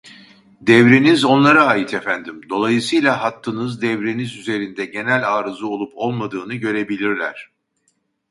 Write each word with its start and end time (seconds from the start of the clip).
Devreniz 0.61 1.25
onlara 1.25 1.65
ait 1.67 1.93
efendim 1.93 2.41
dolayısıyla 2.49 3.21
hattınız 3.23 3.81
devreniz 3.81 4.37
üzerinde 4.37 4.85
genel 4.85 5.33
arıza 5.35 5.65
olup 5.67 5.93
olmadığını 5.95 6.55
görebilirler 6.55 7.51